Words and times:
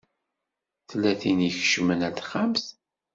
Tella 0.89 1.13
tin 1.19 1.39
i 1.47 1.47
ikecmen 1.49 2.05
ar 2.07 2.13
texxamt. 2.17 2.65